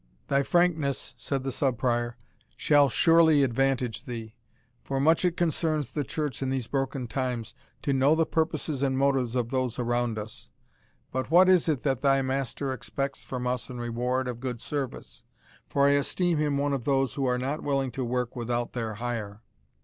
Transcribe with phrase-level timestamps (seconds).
[0.29, 2.17] "Thy frankness," said the Sub Prior,
[2.57, 4.33] "shall surely advantage thee;
[4.83, 8.97] for much it concerns the Church in these broken times to know the purposes and
[8.97, 10.49] motives of those around us.
[11.11, 15.23] But what is it that thy master expects from us in reward of good service?
[15.67, 18.95] for I esteem him one of those who are not willing to work without their
[18.95, 19.43] hire."